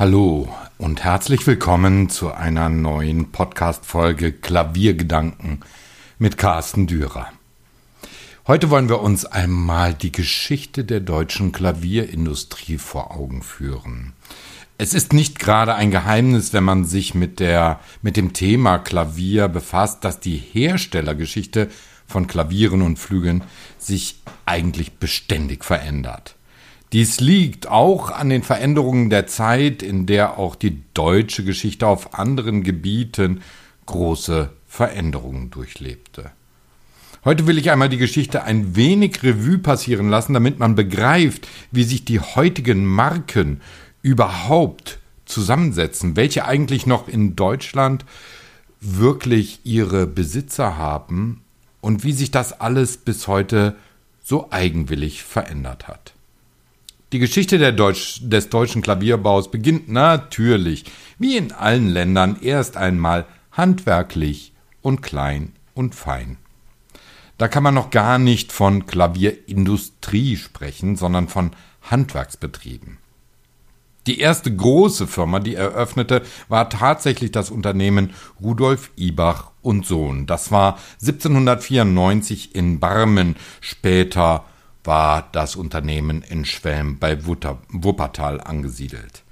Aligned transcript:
Hallo 0.00 0.48
und 0.78 1.04
herzlich 1.04 1.46
willkommen 1.46 2.08
zu 2.08 2.32
einer 2.32 2.70
neuen 2.70 3.32
Podcast-Folge 3.32 4.32
Klaviergedanken 4.32 5.60
mit 6.18 6.38
Carsten 6.38 6.86
Dürer. 6.86 7.26
Heute 8.46 8.70
wollen 8.70 8.88
wir 8.88 9.02
uns 9.02 9.26
einmal 9.26 9.92
die 9.92 10.10
Geschichte 10.10 10.84
der 10.84 11.00
deutschen 11.00 11.52
Klavierindustrie 11.52 12.78
vor 12.78 13.14
Augen 13.14 13.42
führen. 13.42 14.14
Es 14.78 14.94
ist 14.94 15.12
nicht 15.12 15.38
gerade 15.38 15.74
ein 15.74 15.90
Geheimnis, 15.90 16.54
wenn 16.54 16.64
man 16.64 16.86
sich 16.86 17.14
mit 17.14 17.38
der, 17.38 17.78
mit 18.00 18.16
dem 18.16 18.32
Thema 18.32 18.78
Klavier 18.78 19.48
befasst, 19.48 20.02
dass 20.02 20.18
die 20.18 20.38
Herstellergeschichte 20.38 21.68
von 22.06 22.26
Klavieren 22.26 22.80
und 22.80 22.98
Flügeln 22.98 23.44
sich 23.76 24.22
eigentlich 24.46 24.94
beständig 24.94 25.62
verändert. 25.62 26.36
Dies 26.92 27.20
liegt 27.20 27.68
auch 27.68 28.10
an 28.10 28.30
den 28.30 28.42
Veränderungen 28.42 29.10
der 29.10 29.28
Zeit, 29.28 29.82
in 29.82 30.06
der 30.06 30.38
auch 30.38 30.56
die 30.56 30.82
deutsche 30.92 31.44
Geschichte 31.44 31.86
auf 31.86 32.14
anderen 32.14 32.64
Gebieten 32.64 33.42
große 33.86 34.50
Veränderungen 34.66 35.50
durchlebte. 35.50 36.32
Heute 37.24 37.46
will 37.46 37.58
ich 37.58 37.70
einmal 37.70 37.90
die 37.90 37.96
Geschichte 37.96 38.42
ein 38.42 38.74
wenig 38.74 39.22
Revue 39.22 39.58
passieren 39.58 40.08
lassen, 40.08 40.32
damit 40.32 40.58
man 40.58 40.74
begreift, 40.74 41.46
wie 41.70 41.84
sich 41.84 42.04
die 42.04 42.18
heutigen 42.18 42.84
Marken 42.84 43.60
überhaupt 44.02 44.98
zusammensetzen, 45.26 46.16
welche 46.16 46.44
eigentlich 46.44 46.86
noch 46.86 47.06
in 47.06 47.36
Deutschland 47.36 48.04
wirklich 48.80 49.60
ihre 49.64 50.06
Besitzer 50.06 50.76
haben 50.76 51.42
und 51.80 52.02
wie 52.02 52.12
sich 52.12 52.30
das 52.30 52.58
alles 52.58 52.96
bis 52.96 53.28
heute 53.28 53.76
so 54.24 54.50
eigenwillig 54.50 55.22
verändert 55.22 55.86
hat. 55.86 56.14
Die 57.12 57.18
Geschichte 57.18 57.72
Deutsch, 57.72 58.20
des 58.22 58.50
deutschen 58.50 58.82
Klavierbaus 58.82 59.50
beginnt 59.50 59.88
natürlich, 59.88 60.84
wie 61.18 61.36
in 61.36 61.50
allen 61.50 61.88
Ländern, 61.88 62.38
erst 62.40 62.76
einmal 62.76 63.26
handwerklich 63.50 64.52
und 64.80 65.02
klein 65.02 65.52
und 65.74 65.96
fein. 65.96 66.36
Da 67.36 67.48
kann 67.48 67.64
man 67.64 67.74
noch 67.74 67.90
gar 67.90 68.18
nicht 68.20 68.52
von 68.52 68.86
Klavierindustrie 68.86 70.36
sprechen, 70.36 70.94
sondern 70.94 71.26
von 71.26 71.50
Handwerksbetrieben. 71.82 72.98
Die 74.06 74.20
erste 74.20 74.54
große 74.54 75.08
Firma, 75.08 75.40
die 75.40 75.56
eröffnete, 75.56 76.22
war 76.48 76.70
tatsächlich 76.70 77.32
das 77.32 77.50
Unternehmen 77.50 78.10
Rudolf 78.40 78.92
Ibach 78.96 79.50
und 79.62 79.84
Sohn. 79.84 80.26
Das 80.26 80.52
war 80.52 80.78
1794 81.00 82.54
in 82.54 82.78
Barmen, 82.78 83.34
später 83.60 84.44
war 84.84 85.28
das 85.32 85.56
Unternehmen 85.56 86.22
in 86.22 86.44
Schwelm 86.44 86.98
bei 86.98 87.18
Wuppertal 87.26 88.40
angesiedelt. 88.40 89.22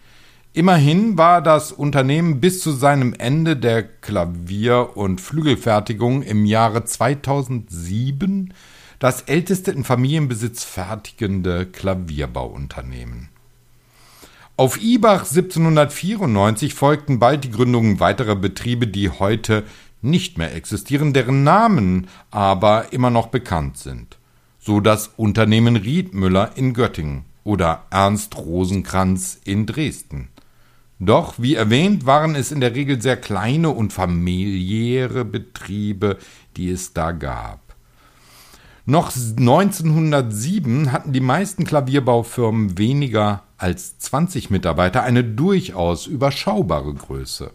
Immerhin 0.53 1.17
war 1.17 1.41
das 1.41 1.73
Unternehmen 1.73 2.41
bis 2.41 2.61
zu 2.61 2.73
seinem 2.73 3.15
Ende 3.15 3.57
der 3.57 3.83
Klavier- 3.83 4.97
und 4.97 5.21
Flügelfertigung 5.21 6.23
im 6.23 6.45
Jahre 6.47 6.85
2007 6.85 8.53
das 8.99 9.23
älteste 9.23 9.71
in 9.71 9.85
Familienbesitz 9.85 10.65
fertigende 10.65 11.67
Klavierbauunternehmen. 11.67 13.29
Auf 14.57 14.83
Ibach 14.83 15.21
1794 15.21 16.75
folgten 16.75 17.21
bald 17.21 17.45
die 17.45 17.53
Gründungen 17.53 18.01
weiterer 18.01 18.35
Betriebe, 18.35 18.89
die 18.89 19.09
heute 19.09 19.63
nicht 20.03 20.39
mehr 20.39 20.53
existieren, 20.55 21.13
deren 21.13 21.45
Namen 21.45 22.09
aber 22.33 22.93
immer 22.93 23.11
noch 23.11 23.29
bekannt 23.29 23.79
sind 23.79 24.18
so 24.69 24.81
das 24.81 25.13
Unternehmen 25.17 25.77
Riedmüller 25.77 26.51
in 26.57 26.75
Göttingen 26.75 27.25
oder 27.43 27.85
Ernst 27.89 28.37
Rosenkranz 28.37 29.41
in 29.43 29.65
Dresden. 29.65 30.29
Doch, 30.99 31.37
wie 31.39 31.55
erwähnt, 31.55 32.05
waren 32.05 32.35
es 32.35 32.53
in 32.53 32.61
der 32.61 32.75
Regel 32.75 33.01
sehr 33.01 33.17
kleine 33.17 33.71
und 33.71 33.95
familiäre 33.95 35.25
Betriebe, 35.25 36.19
die 36.59 36.69
es 36.69 36.93
da 36.93 37.13
gab. 37.13 37.61
Noch 38.85 39.11
1907 39.17 40.93
hatten 40.93 41.15
die 41.15 41.21
meisten 41.21 41.65
Klavierbaufirmen 41.65 42.77
weniger 42.77 43.45
als 43.57 43.99
20 44.01 44.51
Mitarbeiter, 44.51 45.03
eine 45.03 45.25
durchaus 45.25 46.07
überschaubare 46.07 46.93
Größe. 46.93 47.53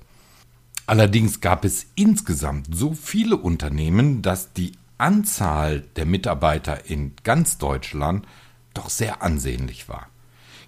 Allerdings 0.88 1.42
gab 1.42 1.64
es 1.64 1.86
insgesamt 1.94 2.76
so 2.76 2.94
viele 2.94 3.38
Unternehmen, 3.38 4.24
dass 4.24 4.52
die 4.54 4.72
Anzahl 5.04 5.82
der 5.98 6.06
Mitarbeiter 6.06 6.90
in 6.90 7.12
ganz 7.26 7.58
Deutschland 7.58 8.26
doch 8.74 8.90
sehr 8.90 9.22
ansehnlich 9.22 9.90
war. 9.90 10.08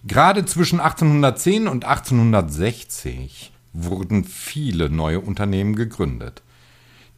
Gerade 0.04 0.46
zwischen 0.46 0.82
1810 0.82 1.70
und 1.70 1.86
1860 1.86 3.54
wurden 3.72 4.26
viele 4.26 4.90
neue 4.90 5.22
Unternehmen 5.22 5.78
gegründet. 5.78 6.44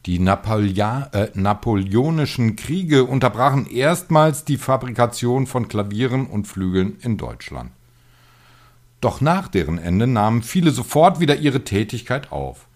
Die 0.06 0.20
Napoleon, 0.20 1.06
äh, 1.12 1.30
napoleonischen 1.34 2.54
Kriege 2.54 3.04
unterbrachen 3.04 3.68
erstmals 3.68 4.44
die 4.44 4.56
Fabrikation 4.56 5.48
von 5.48 5.66
Klavieren 5.66 6.24
und 6.24 6.46
Flügeln 6.46 6.98
in 7.00 7.16
Deutschland. 7.16 7.72
Doch 9.00 9.20
nach 9.20 9.48
deren 9.48 9.78
Ende 9.78 10.06
nahmen 10.06 10.42
viele 10.44 10.70
sofort 10.70 11.18
wieder 11.18 11.34
ihre 11.36 11.64
Tätigkeit 11.64 12.30
auf. 12.30 12.67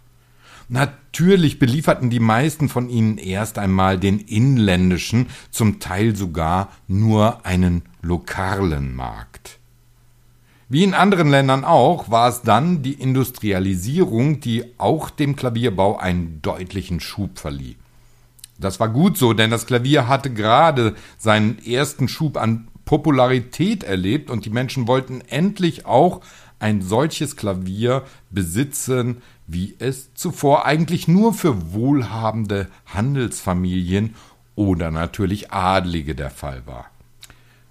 Natürlich 0.73 1.59
belieferten 1.59 2.09
die 2.09 2.19
meisten 2.19 2.71
von 2.71 2.89
ihnen 2.89 3.19
erst 3.19 3.59
einmal 3.59 3.99
den 3.99 4.19
inländischen, 4.19 5.27
zum 5.51 5.81
Teil 5.81 6.17
sogar 6.17 6.71
nur 6.89 7.45
einen 7.45 7.83
lokalen 8.01 8.97
Markt. 8.97 9.59
Wie 10.71 10.83
in 10.83 10.95
anderen 10.95 11.29
Ländern 11.29 11.67
auch, 11.67 12.11
war 12.11 12.31
es 12.31 12.41
dann 12.41 12.83
die 12.83 12.95
Industrialisierung, 12.95 14.41
die 14.41 14.65
auch 14.79 15.11
dem 15.11 15.37
Klavierbau 15.37 15.99
einen 15.99 16.41
deutlichen 16.41 17.01
Schub 17.01 17.39
verlieh. 17.39 17.77
Das 18.59 18.81
war 18.81 18.89
gut 18.89 19.19
so, 19.19 19.35
denn 19.35 19.51
das 19.51 19.67
Klavier 19.67 20.09
hatte 20.09 20.33
gerade 20.33 20.95
seinen 21.19 21.63
ersten 21.63 22.09
Schub 22.09 22.39
an 22.39 22.69
Popularität 22.87 23.85
erlebt 23.85 24.31
und 24.31 24.47
die 24.47 24.51
Menschen 24.51 24.89
wollten 24.89 25.21
endlich 25.21 25.85
auch 25.85 26.23
ein 26.63 26.81
solches 26.81 27.37
Klavier 27.37 28.05
besitzen, 28.31 29.23
wie 29.47 29.75
es 29.79 30.15
zuvor 30.15 30.65
eigentlich 30.65 31.09
nur 31.09 31.35
für 31.35 31.73
wohlhabende 31.73 32.69
Handelsfamilien 32.87 34.15
oder 34.55 34.91
natürlich 34.91 35.53
Adlige 35.53 36.15
der 36.15 36.31
Fall 36.31 36.63
war. 36.67 36.87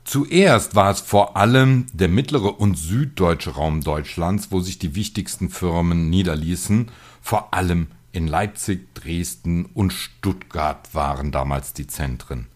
Zuerst 0.03 0.75
war 0.75 0.91
es 0.91 1.00
vor 1.00 1.38
allem 1.38 1.85
der 1.94 2.09
mittlere 2.09 2.59
und 2.59 2.78
süddeutsche 2.78 3.51
Raum 3.51 3.81
Deutschlands, 3.81 4.51
wo 4.51 4.59
sich 4.59 4.78
die 4.78 4.96
wichtigsten 4.96 5.50
Firmen 5.50 6.09
niederließen, 6.09 6.91
vor 7.22 7.53
allem 7.53 7.88
in 8.12 8.28
Leipzig, 8.28 8.94
Dresden 8.94 9.66
und 9.66 9.94
Stuttgart 9.94 10.94
waren 10.94 11.31
damals 11.31 11.74
die 11.74 11.88
Zentren. 11.88 12.47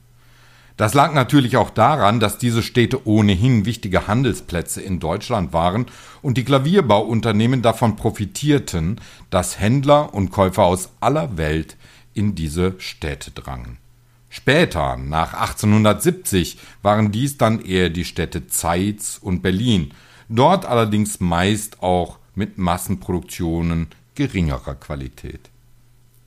Das 0.78 0.94
lag 0.94 1.14
natürlich 1.14 1.56
auch 1.56 1.70
daran, 1.70 2.20
dass 2.20 2.38
diese 2.38 2.62
Städte 2.62 3.08
ohnehin 3.08 3.66
wichtige 3.66 4.08
Handelsplätze 4.08 4.82
in 4.82 5.00
Deutschland 5.00 5.54
waren 5.54 5.86
und 6.22 6.38
die 6.38 6.44
Klavierbauunternehmen 6.44 7.62
davon 7.62 7.96
profitierten, 7.96 9.00
dass 9.30 9.60
Händler 9.60 10.14
und 10.14 10.32
Käufer 10.32 10.64
aus 10.64 10.90
aller 11.00 11.38
Welt 11.38 11.78
in 12.14 12.36
diese 12.36 12.76
Städte 12.78 13.32
drangen. 13.32 13.78
Später, 14.30 14.98
nach 14.98 15.34
1870, 15.34 16.58
waren 16.82 17.14
dies 17.14 17.38
dann 17.38 17.62
eher 17.62 17.90
die 17.90 18.04
Städte 18.04 18.48
Zeitz 18.48 19.18
und 19.22 19.42
Berlin, 19.42 19.94
dort 20.28 20.66
allerdings 20.66 21.22
meist 21.22 21.82
auch 21.82 22.18
mit 22.34 22.58
Massenproduktionen 22.58 23.88
geringerer 24.14 24.76
Qualität. 24.76 25.50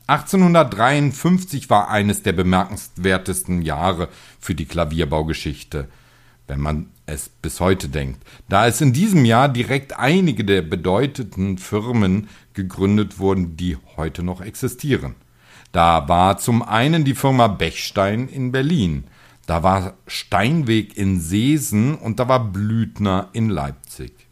1853 0.08 1.68
war 1.68 1.90
eines 1.90 2.22
der 2.22 2.32
bemerkenswertesten 2.32 3.60
Jahre 3.60 4.08
für 4.40 4.54
die 4.54 4.64
Klavierbaugeschichte, 4.64 5.86
wenn 6.46 6.60
man 6.60 6.86
es 7.04 7.28
bis 7.28 7.60
heute 7.60 7.90
denkt, 7.90 8.22
da 8.48 8.66
es 8.66 8.80
in 8.80 8.94
diesem 8.94 9.26
Jahr 9.26 9.50
direkt 9.50 9.98
einige 9.98 10.46
der 10.46 10.62
bedeutenden 10.62 11.58
Firmen 11.58 12.28
gegründet 12.54 13.18
wurden, 13.18 13.58
die 13.58 13.76
heute 13.96 14.22
noch 14.22 14.40
existieren. 14.40 15.14
Da 15.72 16.08
war 16.08 16.38
zum 16.38 16.62
einen 16.62 17.04
die 17.04 17.14
Firma 17.14 17.46
Bechstein 17.46 18.28
in 18.28 18.50
Berlin, 18.50 19.04
da 19.46 19.62
war 19.62 19.94
Steinweg 20.06 20.96
in 20.96 21.20
Seesen 21.20 21.94
und 21.94 22.18
da 22.18 22.28
war 22.28 22.50
Blüthner 22.50 23.28
in 23.34 23.50
Leipzig. 23.50 24.27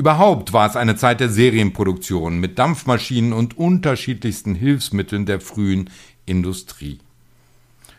Überhaupt 0.00 0.54
war 0.54 0.66
es 0.66 0.76
eine 0.76 0.96
Zeit 0.96 1.20
der 1.20 1.28
Serienproduktion 1.28 2.40
mit 2.40 2.58
Dampfmaschinen 2.58 3.34
und 3.34 3.58
unterschiedlichsten 3.58 4.54
Hilfsmitteln 4.54 5.26
der 5.26 5.42
frühen 5.42 5.90
Industrie. 6.24 7.00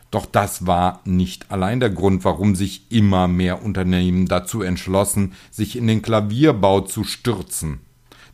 Doch 0.10 0.26
das 0.26 0.66
war 0.66 1.02
nicht 1.06 1.52
allein 1.52 1.80
der 1.80 1.92
Grund, 1.92 2.26
warum 2.26 2.56
sich 2.56 2.88
immer 2.90 3.28
mehr 3.28 3.64
Unternehmen 3.64 4.26
dazu 4.26 4.64
entschlossen, 4.64 5.34
sich 5.52 5.76
in 5.76 5.86
den 5.86 6.02
Klavierbau 6.02 6.82
zu 6.82 7.04
stürzen. 7.04 7.82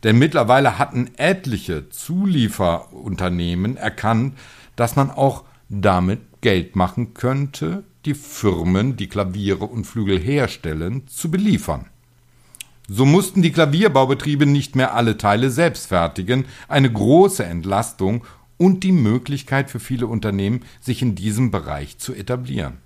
Denn 0.02 0.18
mittlerweile 0.18 0.78
hatten 0.78 1.10
etliche 1.18 1.90
Zulieferunternehmen 1.90 3.76
erkannt, 3.76 4.38
dass 4.76 4.96
man 4.96 5.10
auch 5.10 5.44
damit 5.68 6.40
Geld 6.40 6.74
machen 6.74 7.12
könnte, 7.12 7.84
die 8.06 8.14
Firmen, 8.14 8.96
die 8.96 9.10
Klaviere 9.10 9.66
und 9.66 9.84
Flügel 9.84 10.18
herstellen, 10.18 11.06
zu 11.06 11.30
beliefern. 11.30 11.84
So 12.90 13.04
mussten 13.04 13.42
die 13.42 13.52
Klavierbaubetriebe 13.52 14.46
nicht 14.46 14.74
mehr 14.74 14.94
alle 14.94 15.18
Teile 15.18 15.50
selbst 15.50 15.88
fertigen, 15.88 16.46
eine 16.68 16.90
große 16.90 17.44
Entlastung 17.44 18.24
und 18.56 18.82
die 18.82 18.92
Möglichkeit 18.92 19.70
für 19.70 19.78
viele 19.78 20.06
Unternehmen, 20.06 20.62
sich 20.80 21.02
in 21.02 21.14
diesem 21.14 21.50
Bereich 21.50 21.98
zu 21.98 22.14
etablieren. 22.14 22.78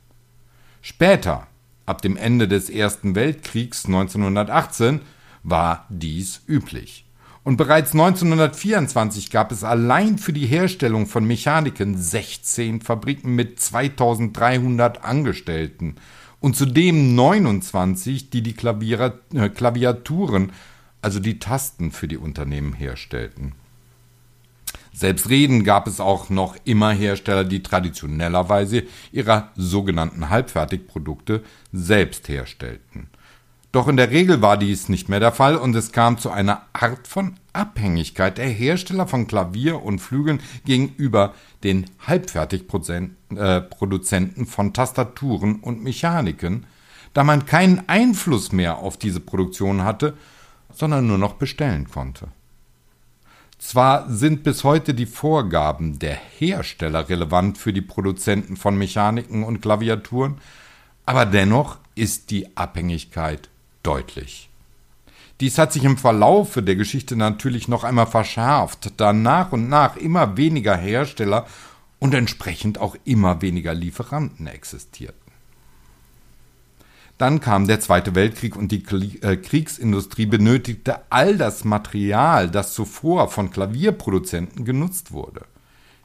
Später, 0.81 1.47
ab 1.87 2.03
dem 2.03 2.17
Ende 2.17 2.49
des 2.49 2.69
Ersten 2.69 3.15
Weltkriegs 3.15 3.87
1918, 3.87 5.03
war 5.45 5.87
dies 5.89 6.43
üblich. 6.49 7.07
Und 7.45 7.57
bereits 7.57 7.93
1924 7.93 9.31
gab 9.31 9.53
es 9.53 9.63
allein 9.63 10.19
für 10.19 10.33
die 10.33 10.47
Herstellung 10.47 11.07
von 11.07 11.25
Mechaniken 11.25 11.97
16 11.97 12.81
Fabriken 12.81 13.37
mit 13.37 13.61
2300 13.61 15.05
Angestellten 15.05 15.97
und 16.43 16.57
zudem 16.57 17.15
29, 17.15 18.29
die 18.29 18.43
die 18.43 18.53
Klavier 18.53 19.15
äh, 19.33 19.49
Klaviaturen, 19.49 20.53
also 21.01 21.21
die 21.21 21.39
Tasten 21.39 21.93
für 21.93 22.09
die 22.09 22.19
Unternehmen 22.19 22.75
herstellten. 22.75 23.53
Selbstredend 24.93 25.65
gab 25.65 25.87
es 25.87 26.01
auch 26.01 26.31
noch 26.31 26.57
immer 26.65 26.91
Hersteller, 26.91 27.45
die 27.45 27.63
traditionellerweise 27.63 28.83
ihre 29.13 29.49
sogenannten 29.57 30.29
Halbfertigprodukte 30.29 31.43
selbst 31.73 32.29
herstellten. 32.29 33.09
Doch 33.71 33.89
in 33.89 33.97
der 33.97 34.11
Regel 34.11 34.43
war 34.43 34.59
dies 34.59 34.89
nicht 34.89 35.09
mehr 35.09 35.21
der 35.21 35.33
Fall 35.33 35.57
und 35.57 35.75
es 35.77 35.93
kam 35.93 36.19
zu 36.19 36.31
einer 36.31 36.63
Art 36.73 37.07
von 37.07 37.37
Abhängigkeit 37.53 38.39
der 38.39 38.49
Hersteller 38.49 39.07
von 39.07 39.27
Klavier 39.27 39.83
und 39.83 39.99
Flügeln 39.99 40.41
gegenüber 40.65 41.35
den 41.65 41.91
Halbfertigproduzenten 42.07 44.47
von 44.47 44.73
Tastaturen 44.73 45.57
und 45.57 45.83
Mechaniken, 45.83 46.65
da 47.15 47.25
man 47.25 47.47
keinen 47.47 47.89
Einfluss 47.89 48.53
mehr 48.53 48.79
auf 48.79 48.97
diese 48.97 49.21
Produktion 49.21 49.85
hatte, 49.85 50.17
sondern 50.73 51.07
nur 51.07 51.19
noch 51.19 51.35
bestellen 51.35 51.89
konnte. 51.91 52.29
Zwar 53.59 54.11
sind 54.11 54.43
bis 54.43 54.65
heute 54.65 54.93
die 54.93 55.07
Vorgaben 55.07 56.01
der 56.01 56.15
Hersteller 56.15 57.09
relevant 57.09 57.59
für 57.59 57.73
die 57.73 57.81
Produzenten 57.81 58.57
von 58.57 58.77
Mechaniken 58.77 59.45
und 59.45 59.61
Klaviaturen, 59.61 60.39
aber 61.07 61.27
dennoch 61.27 61.79
ist 61.95 62.31
die 62.31 62.57
Abhängigkeit 62.57 63.49
deutlich. 63.83 64.49
Dies 65.43 65.59
hat 65.59 65.73
sich 65.73 65.83
im 65.83 65.99
Verlaufe 65.99 66.63
der 66.63 66.77
Geschichte 66.77 67.17
natürlich 67.17 67.67
noch 67.67 67.83
einmal 67.83 68.07
verschärft, 68.07 68.93
da 68.99 69.13
nach 69.13 69.51
und 69.51 69.69
nach 69.69 69.97
immer 69.97 70.37
weniger 70.37 70.77
Hersteller 70.77 71.49
und 71.99 72.15
entsprechend 72.15 72.79
auch 72.79 72.95
immer 73.03 73.43
weniger 73.43 73.75
Lieferanten 73.75 74.47
existierten. 74.47 75.33
Dann 77.19 77.41
kam 77.41 77.67
der 77.67 77.81
Zweite 77.81 78.15
Weltkrieg 78.15 78.55
und 78.55 78.71
die 78.71 78.85
äh, 79.23 79.37
Kriegsindustrie 79.37 80.27
benötigte 80.27 81.01
all 81.11 81.37
das 81.37 81.65
Material, 81.65 82.49
das 82.49 82.73
zuvor 82.73 83.27
von 83.27 83.51
Klavierproduzenten 83.51 84.65
genutzt 84.65 85.11
wurde. 85.11 85.45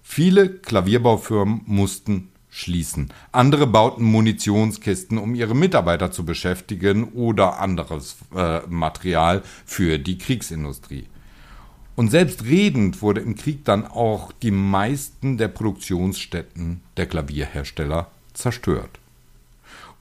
Viele 0.02 0.50
Klavierbaufirmen 0.50 1.62
mussten 1.68 2.30
schließen. 2.58 3.10
Andere 3.32 3.68
bauten 3.68 4.04
Munitionskisten, 4.04 5.18
um 5.20 5.36
ihre 5.36 5.56
Mitarbeiter 5.56 6.12
zu 6.12 6.26
beschäftigen 6.26 7.06
oder 7.14 7.60
anderes 7.60 8.18
äh, 8.36 8.62
Material 8.68 9.44
für 9.66 10.00
die 10.00 10.18
Kriegsindustrie. 10.18 11.06
Und 11.96 12.10
selbstredend 12.10 13.02
wurde 13.02 13.22
im 13.22 13.36
Krieg 13.36 13.64
dann 13.64 13.86
auch 13.86 14.32
die 14.32 14.52
meisten 14.52 15.38
der 15.38 15.48
Produktionsstätten 15.48 16.82
der 16.96 17.06
Klavierhersteller 17.06 18.08
zerstört. 18.34 19.00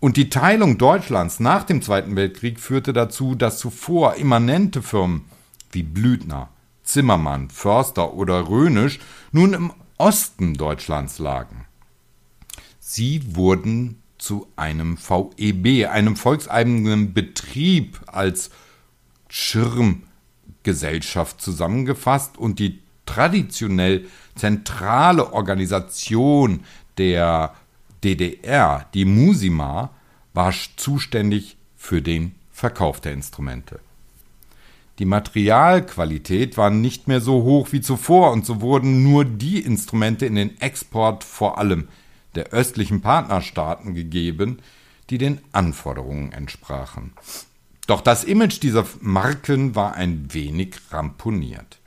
Und 0.00 0.16
die 0.16 0.30
Teilung 0.30 0.78
Deutschlands 0.78 1.40
nach 1.40 1.64
dem 1.64 1.82
Zweiten 1.82 2.16
Weltkrieg 2.16 2.60
führte 2.60 2.92
dazu, 2.92 3.34
dass 3.34 3.58
zuvor 3.58 4.14
immanente 4.16 4.82
Firmen 4.82 5.24
wie 5.72 5.82
Blüthner, 5.82 6.48
Zimmermann, 6.84 7.50
Förster 7.50 8.14
oder 8.14 8.48
Rönisch 8.48 8.98
nun 9.32 9.52
im 9.52 9.72
Osten 9.98 10.54
Deutschlands 10.54 11.18
lagen. 11.18 11.66
Sie 12.88 13.34
wurden 13.34 14.00
zu 14.16 14.46
einem 14.54 14.96
VEB, 14.96 15.88
einem 15.88 16.14
volkseigenen 16.14 17.14
Betrieb 17.14 17.98
als 18.06 18.50
Schirmgesellschaft 19.28 21.40
zusammengefasst 21.40 22.38
und 22.38 22.60
die 22.60 22.78
traditionell 23.04 24.04
zentrale 24.36 25.32
Organisation 25.32 26.60
der 26.96 27.54
DDR, 28.04 28.86
die 28.94 29.04
Musima, 29.04 29.90
war 30.32 30.54
zuständig 30.76 31.56
für 31.74 32.00
den 32.00 32.36
Verkauf 32.52 33.00
der 33.00 33.14
Instrumente. 33.14 33.80
Die 35.00 35.06
Materialqualität 35.06 36.56
war 36.56 36.70
nicht 36.70 37.08
mehr 37.08 37.20
so 37.20 37.42
hoch 37.42 37.72
wie 37.72 37.80
zuvor 37.80 38.30
und 38.30 38.46
so 38.46 38.60
wurden 38.60 39.02
nur 39.02 39.24
die 39.24 39.58
Instrumente 39.58 40.24
in 40.24 40.36
den 40.36 40.60
Export 40.60 41.24
vor 41.24 41.58
allem 41.58 41.88
der 42.36 42.50
östlichen 42.50 43.00
Partnerstaaten 43.00 43.94
gegeben, 43.94 44.58
die 45.10 45.18
den 45.18 45.40
Anforderungen 45.52 46.32
entsprachen. 46.32 47.12
Doch 47.86 48.00
das 48.00 48.24
Image 48.24 48.62
dieser 48.62 48.84
Marken 49.00 49.74
war 49.74 49.94
ein 49.94 50.28
wenig 50.32 50.76
ramponiert. 50.90 51.78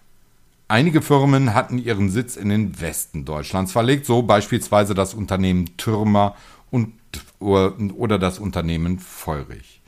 Einige 0.67 1.01
Firmen 1.01 1.53
hatten 1.53 1.77
ihren 1.77 2.09
Sitz 2.09 2.35
in 2.35 2.49
den 2.49 2.79
Westen 2.79 3.25
Deutschlands 3.25 3.71
verlegt, 3.71 4.05
so 4.05 4.21
beispielsweise 4.21 4.93
das 4.93 5.13
Unternehmen 5.13 5.75
Türmer 5.77 6.35
und, 6.69 6.93
oder 7.39 8.19
das 8.19 8.39
Unternehmen 8.39 8.99
Feurich. 8.99 9.81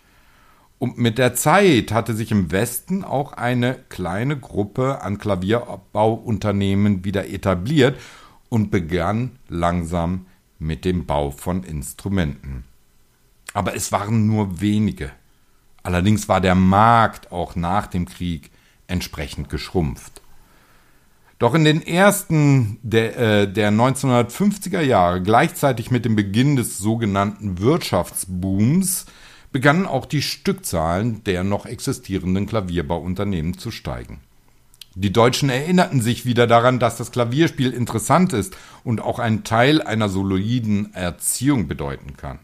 Und 0.79 0.97
mit 0.97 1.19
der 1.19 1.35
Zeit 1.35 1.91
hatte 1.91 2.15
sich 2.15 2.31
im 2.31 2.51
Westen 2.51 3.03
auch 3.03 3.33
eine 3.33 3.75
kleine 3.89 4.35
Gruppe 4.35 5.03
an 5.03 5.19
Klavierbauunternehmen 5.19 7.05
wieder 7.05 7.29
etabliert 7.29 7.99
und 8.49 8.71
begann 8.71 9.37
langsam 9.47 10.25
mit 10.61 10.85
dem 10.85 11.05
Bau 11.05 11.31
von 11.31 11.63
Instrumenten. 11.63 12.63
Aber 13.53 13.75
es 13.75 13.91
waren 13.91 14.27
nur 14.27 14.61
wenige. 14.61 15.11
Allerdings 15.83 16.29
war 16.29 16.39
der 16.39 16.55
Markt 16.55 17.31
auch 17.31 17.55
nach 17.55 17.87
dem 17.87 18.05
Krieg 18.05 18.51
entsprechend 18.87 19.49
geschrumpft. 19.49 20.21
Doch 21.39 21.55
in 21.55 21.63
den 21.63 21.81
ersten 21.81 22.77
der, 22.83 23.17
äh, 23.17 23.51
der 23.51 23.71
1950er 23.71 24.81
Jahre, 24.81 25.23
gleichzeitig 25.23 25.89
mit 25.89 26.05
dem 26.05 26.15
Beginn 26.15 26.55
des 26.55 26.77
sogenannten 26.77 27.57
Wirtschaftsbooms, 27.57 29.07
begannen 29.51 29.87
auch 29.87 30.05
die 30.05 30.21
Stückzahlen 30.21 31.23
der 31.23 31.43
noch 31.43 31.65
existierenden 31.65 32.45
Klavierbauunternehmen 32.45 33.57
zu 33.57 33.71
steigen. 33.71 34.19
Die 34.95 35.13
Deutschen 35.13 35.49
erinnerten 35.49 36.01
sich 36.01 36.25
wieder 36.25 36.47
daran, 36.47 36.79
dass 36.79 36.97
das 36.97 37.11
Klavierspiel 37.11 37.71
interessant 37.71 38.33
ist 38.33 38.57
und 38.83 38.99
auch 38.99 39.19
ein 39.19 39.45
Teil 39.45 39.81
einer 39.81 40.09
soliden 40.09 40.93
Erziehung 40.93 41.69
bedeuten 41.69 42.17
kann. 42.17 42.39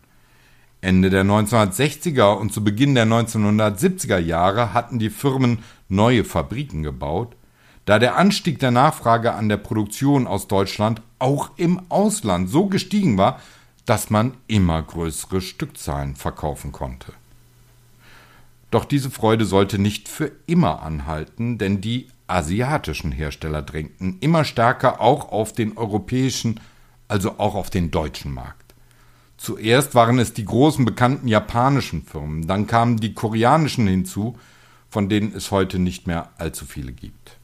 Ende 0.80 1.10
der 1.10 1.26
1960er 1.26 2.38
und 2.38 2.54
zu 2.54 2.64
Beginn 2.64 2.96
der 2.96 3.06
1970er 3.06 4.20
Jahre 4.20 4.74
hatten 4.74 5.00
die 5.00 5.10
Firmen 5.10 5.60
neue 5.90 6.24
Fabriken 6.24 6.84
gebaut, 6.84 7.36
da 7.86 8.00
der 8.00 8.16
Anstieg 8.16 8.60
der 8.60 8.72
Nachfrage 8.72 9.34
an 9.34 9.50
der 9.50 9.58
Produktion 9.58 10.26
aus 10.28 10.48
Deutschland 10.48 11.02
auch 11.20 11.52
im 11.58 11.82
Ausland 11.90 12.50
so 12.50 12.68
gestiegen 12.68 13.18
war, 13.18 13.42
dass 13.86 14.10
man 14.10 14.34
immer 14.48 14.82
größere 14.82 15.42
Stückzahlen 15.42 16.16
verkaufen 16.16 16.72
konnte. 16.72 17.12
Doch 18.72 18.86
diese 18.86 19.10
Freude 19.10 19.46
sollte 19.46 19.80
nicht 19.80 20.10
für 20.10 20.32
immer 20.46 20.82
anhalten, 20.84 21.58
denn 21.58 21.82
die 21.82 22.08
asiatischen 22.28 23.12
Hersteller 23.12 23.62
drängten 23.62 24.18
immer 24.20 24.44
stärker 24.44 25.02
auch 25.02 25.32
auf 25.32 25.54
den 25.54 25.78
europäischen, 25.78 26.60
also 27.08 27.40
auch 27.40 27.56
auf 27.56 27.70
den 27.70 27.92
deutschen 27.92 28.34
Markt. 28.34 28.76
Zuerst 29.38 29.96
waren 29.96 30.20
es 30.20 30.34
die 30.34 30.46
großen 30.46 30.84
bekannten 30.84 31.28
japanischen 31.28 32.04
Firmen, 32.04 32.48
dann 32.48 32.68
kamen 32.68 32.98
die 32.98 33.14
koreanischen 33.14 33.88
hinzu, 33.88 34.38
von 34.90 35.10
denen 35.10 35.34
es 35.36 35.52
heute 35.52 35.80
nicht 35.80 36.08
mehr 36.08 36.30
allzu 36.38 36.66
viele 36.66 36.92
gibt. 36.92 37.38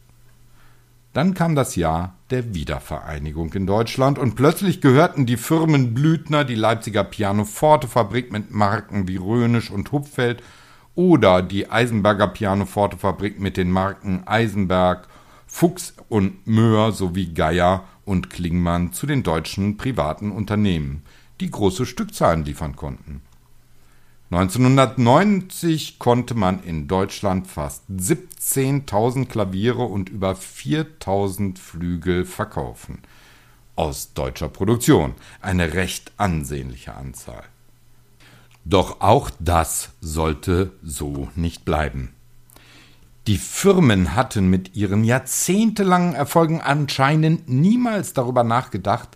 Dann 1.14 1.36
kam 1.36 1.54
das 1.54 1.76
Jahr 1.76 2.16
der 2.32 2.56
Wiedervereinigung 2.56 3.54
in 3.54 3.68
Deutschland 3.68 4.18
und 4.18 4.34
plötzlich 4.34 4.82
gehörten 4.82 5.28
die 5.28 5.38
Firmen 5.38 5.94
Blüthner, 5.94 6.44
die 6.44 6.56
Leipziger 6.56 7.04
Pianoforte 7.04 7.88
Fabrik 7.88 8.32
mit 8.32 8.50
Marken 8.52 9.08
wie 9.08 9.18
Rönisch 9.18 9.70
und 9.70 9.92
Hupfeld 9.92 10.42
oder 10.96 11.42
die 11.42 11.70
Eisenberger 11.70 12.28
Pianoforte-Fabrik 12.28 13.40
mit 13.40 13.58
den 13.58 13.72
Marken 13.72 14.24
Eisenberg, 14.26 15.08
Fuchs 15.48 15.94
und 16.10 16.48
Möhr 16.48 16.92
sowie 16.92 17.34
Geier 17.34 17.84
und 18.06 18.30
Klingmann 18.30 18.94
zu 18.94 19.06
den 19.06 19.24
deutschen 19.24 19.78
privaten 19.78 20.32
Unternehmen, 20.32 21.04
die 21.40 21.50
große 21.50 21.86
Stückzahlen 21.86 22.46
liefern 22.46 22.76
konnten. 22.76 23.22
1990 24.32 26.00
konnte 26.00 26.34
man 26.34 26.64
in 26.64 26.88
Deutschland 26.88 27.48
fast 27.48 27.84
17.000 27.92 29.28
Klaviere 29.28 29.84
und 29.84 30.10
über 30.10 30.32
4.000 30.32 31.60
Flügel 31.60 32.26
verkaufen. 32.26 33.04
Aus 33.76 34.14
deutscher 34.14 34.50
Produktion. 34.50 35.14
Eine 35.40 35.74
recht 35.74 36.14
ansehnliche 36.18 36.96
Anzahl. 36.96 37.44
Doch 38.66 39.02
auch 39.02 39.30
das 39.40 39.90
sollte 40.02 40.72
so 40.84 41.30
nicht 41.36 41.66
bleiben. 41.66 42.14
Die 43.28 43.38
Firmen 43.38 44.16
hatten 44.16 44.50
mit 44.50 44.76
ihren 44.76 45.04
jahrzehntelangen 45.04 46.14
Erfolgen 46.14 46.62
anscheinend 46.62 47.48
niemals 47.48 48.14
darüber 48.14 48.44
nachgedacht, 48.44 49.10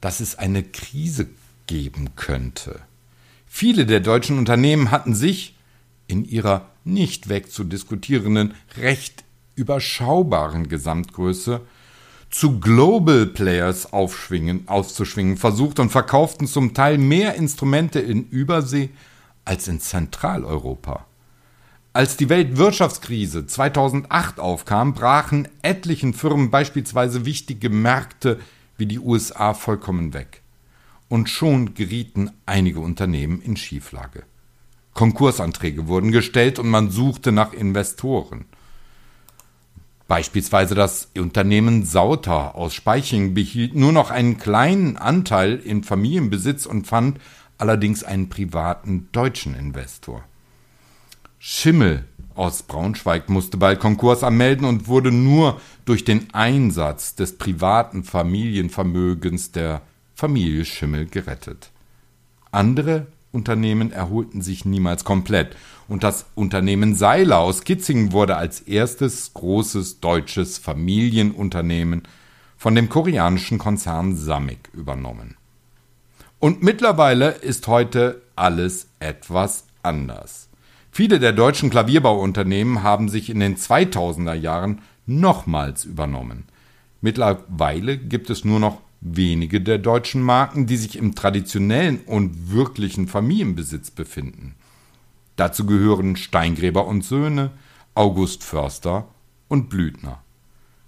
dass 0.00 0.20
es 0.20 0.38
eine 0.38 0.62
Krise 0.62 1.28
geben 1.66 2.10
könnte. 2.16 2.80
Viele 3.46 3.86
der 3.86 4.00
deutschen 4.00 4.38
Unternehmen 4.38 4.90
hatten 4.90 5.14
sich 5.14 5.56
in 6.06 6.24
ihrer 6.24 6.66
nicht 6.84 7.28
wegzudiskutierenden, 7.28 8.54
recht 8.76 9.24
überschaubaren 9.56 10.68
Gesamtgröße 10.68 11.60
zu 12.30 12.60
Global 12.60 13.26
Players 13.26 13.92
aufschwingen, 13.92 14.68
aufzuschwingen 14.68 15.36
versucht 15.36 15.80
und 15.80 15.90
verkauften 15.90 16.46
zum 16.46 16.74
Teil 16.74 16.96
mehr 16.96 17.34
Instrumente 17.34 17.98
in 17.98 18.28
Übersee 18.28 18.90
als 19.44 19.66
in 19.66 19.80
Zentraleuropa. 19.80 21.06
Als 21.92 22.16
die 22.16 22.28
Weltwirtschaftskrise 22.28 23.46
2008 23.46 24.38
aufkam, 24.38 24.94
brachen 24.94 25.48
etlichen 25.62 26.14
Firmen 26.14 26.52
beispielsweise 26.52 27.24
wichtige 27.24 27.68
Märkte 27.68 28.38
wie 28.76 28.86
die 28.86 29.00
USA 29.00 29.54
vollkommen 29.54 30.14
weg. 30.14 30.42
Und 31.08 31.28
schon 31.28 31.74
gerieten 31.74 32.30
einige 32.46 32.78
Unternehmen 32.78 33.42
in 33.42 33.56
Schieflage. 33.56 34.22
Konkursanträge 34.94 35.88
wurden 35.88 36.12
gestellt 36.12 36.60
und 36.60 36.68
man 36.68 36.90
suchte 36.90 37.32
nach 37.32 37.52
Investoren. 37.52 38.44
Beispielsweise 40.10 40.74
das 40.74 41.08
Unternehmen 41.16 41.84
Sauter 41.84 42.56
aus 42.56 42.74
Speiching 42.74 43.32
behielt 43.32 43.76
nur 43.76 43.92
noch 43.92 44.10
einen 44.10 44.38
kleinen 44.38 44.96
Anteil 44.96 45.54
in 45.54 45.84
Familienbesitz 45.84 46.66
und 46.66 46.88
fand 46.88 47.20
allerdings 47.58 48.02
einen 48.02 48.28
privaten 48.28 49.08
deutschen 49.12 49.54
Investor. 49.54 50.24
Schimmel 51.38 52.06
aus 52.34 52.64
Braunschweig 52.64 53.28
musste 53.28 53.56
bald 53.56 53.78
Konkurs 53.78 54.24
anmelden 54.24 54.66
und 54.66 54.88
wurde 54.88 55.12
nur 55.12 55.60
durch 55.84 56.04
den 56.04 56.34
Einsatz 56.34 57.14
des 57.14 57.38
privaten 57.38 58.02
Familienvermögens 58.02 59.52
der 59.52 59.80
Familie 60.16 60.64
Schimmel 60.64 61.06
gerettet. 61.06 61.70
Andere 62.50 63.06
Unternehmen 63.32 63.92
erholten 63.92 64.42
sich 64.42 64.64
niemals 64.64 65.04
komplett 65.04 65.56
und 65.88 66.02
das 66.02 66.26
Unternehmen 66.34 66.96
Seiler 66.96 67.38
aus 67.38 67.62
Kitzingen 67.62 68.12
wurde 68.12 68.36
als 68.36 68.60
erstes 68.60 69.32
großes 69.34 70.00
deutsches 70.00 70.58
Familienunternehmen 70.58 72.02
von 72.56 72.74
dem 72.74 72.88
koreanischen 72.88 73.58
Konzern 73.58 74.16
Samik 74.16 74.70
übernommen. 74.72 75.36
Und 76.40 76.62
mittlerweile 76.62 77.30
ist 77.30 77.68
heute 77.68 78.22
alles 78.34 78.88
etwas 78.98 79.64
anders. 79.82 80.48
Viele 80.90 81.20
der 81.20 81.32
deutschen 81.32 81.70
Klavierbauunternehmen 81.70 82.82
haben 82.82 83.08
sich 83.08 83.30
in 83.30 83.40
den 83.40 83.56
2000er 83.56 84.34
Jahren 84.34 84.80
nochmals 85.06 85.84
übernommen. 85.84 86.44
Mittlerweile 87.00 87.96
gibt 87.96 88.28
es 88.30 88.44
nur 88.44 88.58
noch 88.58 88.78
wenige 89.00 89.60
der 89.60 89.78
deutschen 89.78 90.22
Marken, 90.22 90.66
die 90.66 90.76
sich 90.76 90.96
im 90.96 91.14
traditionellen 91.14 92.00
und 92.06 92.52
wirklichen 92.52 93.08
Familienbesitz 93.08 93.90
befinden. 93.90 94.54
Dazu 95.36 95.64
gehören 95.64 96.16
Steingräber 96.16 96.86
und 96.86 97.02
Söhne, 97.02 97.50
August 97.94 98.44
Förster 98.44 99.08
und 99.48 99.70
Blüthner. 99.70 100.22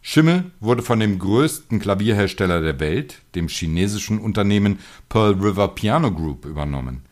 Schimmel 0.03 0.51
wurde 0.61 0.83
von 0.83 0.99
dem 0.99 1.19
größten 1.19 1.79
Klavierhersteller 1.79 2.61
der 2.61 2.81
Welt, 2.81 3.23
dem 3.35 3.49
chinesischen 3.49 4.19
Unternehmen 4.19 4.81
Pearl 5.09 5.35
River 5.35 5.69
Piano 5.69 6.11
Group, 6.11 6.45
übernommen. 6.45 7.03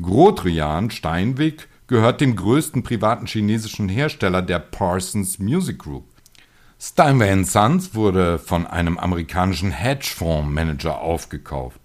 Grotrian 0.00 0.90
Steinweg 0.90 1.68
gehört 1.86 2.20
dem 2.20 2.34
größten 2.34 2.82
privaten 2.82 3.26
chinesischen 3.26 3.88
Hersteller 3.88 4.40
der 4.40 4.58
Parsons 4.58 5.38
Music 5.38 5.78
Group. 5.78 6.06
Steinway 6.82 7.44
Sons 7.44 7.94
wurde 7.94 8.38
von 8.38 8.66
einem 8.66 8.96
amerikanischen 8.96 9.70
Hedgefondsmanager 9.70 10.98
aufgekauft. 11.02 11.78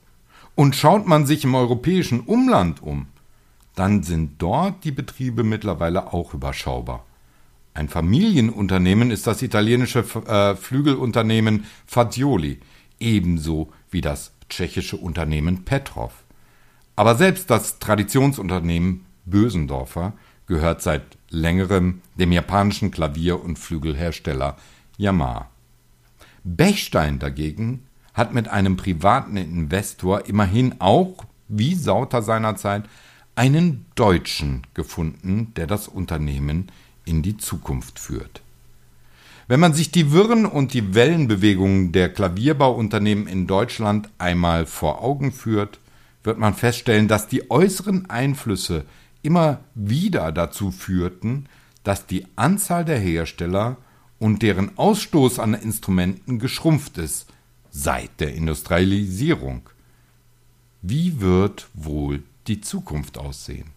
Und 0.55 0.73
schaut 0.77 1.05
man 1.05 1.25
sich 1.25 1.43
im 1.43 1.53
europäischen 1.53 2.21
Umland 2.21 2.81
um, 2.81 3.07
dann 3.75 4.03
sind 4.03 4.41
dort 4.41 4.85
die 4.85 4.93
Betriebe 4.93 5.43
mittlerweile 5.43 6.13
auch 6.13 6.33
überschaubar. 6.33 7.05
Ein 7.73 7.89
Familienunternehmen 7.89 9.11
ist 9.11 9.27
das 9.27 9.41
italienische 9.41 10.05
äh, 10.27 10.55
Flügelunternehmen 10.55 11.65
Fagioli, 11.85 12.61
ebenso 12.97 13.73
wie 13.91 13.99
das 13.99 14.31
tschechische 14.49 14.95
Unternehmen 14.95 15.65
Petrov. 15.65 16.13
Aber 16.95 17.15
selbst 17.15 17.49
das 17.49 17.79
Traditionsunternehmen 17.79 19.05
Bösendorfer 19.25 20.13
gehört 20.47 20.81
seit 20.81 21.03
längerem 21.29 22.01
dem 22.17 22.31
japanischen 22.31 22.91
Klavier- 22.91 23.43
und 23.43 23.59
Flügelhersteller 23.59 24.55
Yamaha. 24.97 25.49
Bechstein 26.43 27.19
dagegen 27.19 27.87
hat 28.13 28.33
mit 28.33 28.47
einem 28.47 28.77
privaten 28.77 29.37
Investor 29.37 30.25
immerhin 30.27 30.75
auch, 30.79 31.25
wie 31.47 31.75
Sauter 31.75 32.21
seinerzeit, 32.21 32.85
einen 33.35 33.85
Deutschen 33.95 34.65
gefunden, 34.73 35.53
der 35.55 35.67
das 35.67 35.87
Unternehmen 35.87 36.71
in 37.03 37.21
die 37.21 37.37
Zukunft 37.37 37.99
führt. 37.99 38.41
Wenn 39.47 39.59
man 39.59 39.73
sich 39.73 39.91
die 39.91 40.11
Wirren 40.11 40.45
und 40.45 40.73
die 40.73 40.95
Wellenbewegungen 40.95 41.91
der 41.91 42.09
Klavierbauunternehmen 42.11 43.27
in 43.27 43.45
Deutschland 43.45 44.09
einmal 44.17 44.65
vor 44.65 45.03
Augen 45.03 45.31
führt, 45.31 45.79
wird 46.23 46.39
man 46.39 46.55
feststellen, 46.55 47.07
dass 47.07 47.27
die 47.27 47.51
äußeren 47.51 48.09
Einflüsse 48.09 48.85
immer 49.21 49.59
wieder 49.75 50.31
dazu 50.31 50.71
führten, 50.71 51.45
dass 51.83 52.07
die 52.07 52.25
Anzahl 52.35 52.85
der 52.85 52.97
Hersteller 52.97 53.77
und 54.25 54.41
deren 54.41 54.75
Ausstoß 54.75 55.37
an 55.37 55.53
Instrumenten 55.53 56.39
geschrumpft 56.39 56.97
ist 56.97 57.27
seit 57.69 58.19
der 58.19 58.33
Industrialisierung. 58.33 59.69
Wie 60.81 61.21
wird 61.21 61.67
wohl 61.75 62.23
die 62.47 62.59
Zukunft 62.59 63.19
aussehen? 63.19 63.67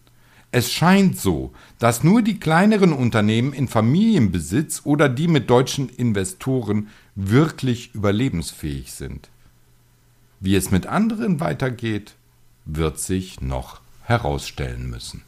Es 0.49 0.71
scheint 0.71 1.19
so, 1.19 1.53
dass 1.77 2.03
nur 2.03 2.23
die 2.23 2.39
kleineren 2.39 2.93
Unternehmen 2.93 3.53
in 3.53 3.67
Familienbesitz 3.67 4.81
oder 4.85 5.07
die 5.07 5.27
mit 5.27 5.51
deutschen 5.51 5.87
Investoren 5.87 6.87
wirklich 7.13 7.93
überlebensfähig 7.93 8.91
sind. 8.91 9.29
Wie 10.39 10.55
es 10.55 10.71
mit 10.71 10.87
anderen 10.87 11.39
weitergeht, 11.39 12.15
wird 12.65 12.97
sich 12.97 13.39
noch 13.39 13.81
herausstellen 14.01 14.89
müssen. 14.89 15.21